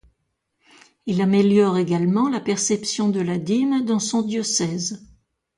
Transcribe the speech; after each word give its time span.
Il 1.05 1.21
améliore 1.21 1.77
également 1.77 2.27
la 2.27 2.39
perception 2.39 3.09
de 3.09 3.19
la 3.19 3.37
dîme 3.37 3.85
dans 3.85 3.99
son 3.99 4.23
diocèse. 4.23 5.05